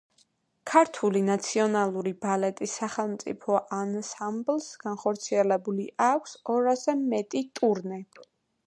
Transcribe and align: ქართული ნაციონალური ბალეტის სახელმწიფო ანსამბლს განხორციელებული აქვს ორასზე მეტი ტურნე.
ქართული 0.69 1.19
ნაციონალური 1.25 2.13
ბალეტის 2.25 2.73
სახელმწიფო 2.81 3.61
ანსამბლს 3.81 4.71
განხორციელებული 4.87 5.87
აქვს 6.11 6.37
ორასზე 6.57 6.99
მეტი 7.15 7.49
ტურნე. 7.61 8.07